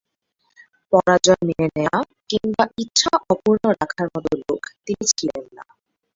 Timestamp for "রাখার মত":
3.73-4.25